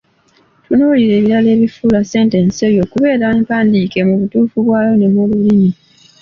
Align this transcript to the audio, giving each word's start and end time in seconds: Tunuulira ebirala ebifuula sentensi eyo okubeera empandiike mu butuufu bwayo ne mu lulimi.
Tunuulira 0.65 1.13
ebirala 1.19 1.49
ebifuula 1.55 1.99
sentensi 2.11 2.59
eyo 2.69 2.81
okubeera 2.85 3.25
empandiike 3.37 3.99
mu 4.07 4.13
butuufu 4.21 4.57
bwayo 4.65 4.93
ne 4.97 5.07
mu 5.13 5.21
lulimi. 5.29 5.69